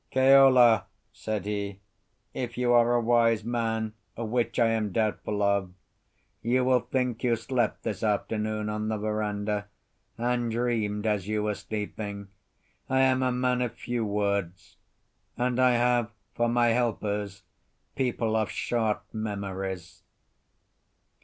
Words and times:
"Keola," 0.11 0.85
said 1.13 1.45
he, 1.45 1.79
"if 2.33 2.57
you 2.57 2.73
are 2.73 2.95
a 2.95 2.99
wise 2.99 3.43
man 3.43 3.93
(which 4.17 4.57
I 4.57 4.69
am 4.69 4.91
doubtful 4.91 5.43
of) 5.43 5.71
you 6.41 6.65
will 6.65 6.79
think 6.79 7.23
you 7.23 7.35
slept 7.35 7.83
this 7.83 8.01
afternoon 8.01 8.67
on 8.67 8.87
the 8.87 8.97
verandah, 8.97 9.67
and 10.17 10.49
dreamed 10.49 11.05
as 11.05 11.27
you 11.27 11.43
were 11.43 11.53
sleeping. 11.53 12.29
I 12.89 13.01
am 13.01 13.21
a 13.21 13.31
man 13.31 13.61
of 13.61 13.75
few 13.75 14.03
words, 14.03 14.77
and 15.37 15.59
I 15.59 15.73
have 15.73 16.09
for 16.33 16.49
my 16.49 16.69
helpers 16.69 17.43
people 17.95 18.35
of 18.35 18.49
short 18.49 19.03
memories." 19.13 20.01